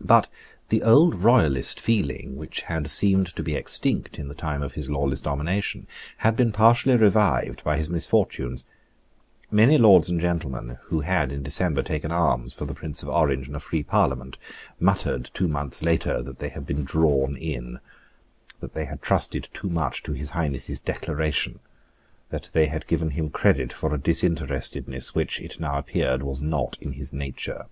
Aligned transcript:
But 0.00 0.28
the 0.68 0.84
old 0.84 1.16
royalist 1.16 1.80
feeling, 1.80 2.36
which 2.36 2.60
had 2.60 2.88
seemed 2.88 3.34
to 3.34 3.42
be 3.42 3.56
extinct 3.56 4.16
in 4.16 4.28
the 4.28 4.34
time 4.36 4.62
of 4.62 4.74
his 4.74 4.88
lawless 4.88 5.20
domination, 5.20 5.88
had 6.18 6.36
been 6.36 6.52
partially 6.52 6.94
revived 6.94 7.64
by 7.64 7.76
his 7.76 7.90
misfortunes. 7.90 8.64
Many 9.50 9.76
lords 9.76 10.08
and 10.08 10.20
gentlemen, 10.20 10.78
who 10.82 11.00
had, 11.00 11.32
in 11.32 11.42
December, 11.42 11.82
taken 11.82 12.12
arms 12.12 12.54
for 12.54 12.64
the 12.64 12.74
Prince 12.74 13.02
of 13.02 13.08
Orange 13.08 13.48
and 13.48 13.56
a 13.56 13.58
Free 13.58 13.82
Parliament, 13.82 14.38
muttered, 14.78 15.30
two 15.34 15.48
months 15.48 15.82
later, 15.82 16.22
that 16.22 16.38
they 16.38 16.50
had 16.50 16.64
been 16.64 16.84
drawn 16.84 17.34
in; 17.36 17.80
that 18.60 18.72
they 18.72 18.84
had 18.84 19.02
trusted 19.02 19.48
too 19.52 19.68
much 19.68 20.00
to 20.04 20.12
His 20.12 20.30
Highness's 20.30 20.78
Declaration; 20.78 21.58
that 22.30 22.50
they 22.52 22.66
had 22.66 22.86
given 22.86 23.10
him 23.10 23.30
credit 23.30 23.72
for 23.72 23.92
a 23.92 23.98
disinterestedness 23.98 25.12
which, 25.16 25.40
it 25.40 25.58
now 25.58 25.76
appeared, 25.76 26.22
was 26.22 26.40
not 26.40 26.78
in 26.80 26.92
his 26.92 27.12
nature. 27.12 27.66